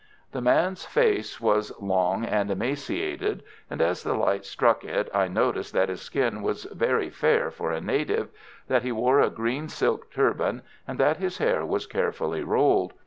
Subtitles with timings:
[0.31, 5.73] The man's face was long and emaciated, and, as the light struck it, I noticed
[5.73, 8.29] that his skin was very fair for a native,
[8.67, 12.93] that he wore a green silk turban, and that his hair was carefully rolled.